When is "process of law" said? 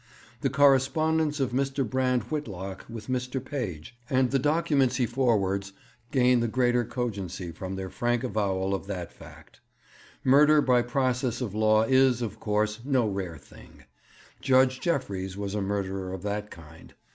10.81-11.83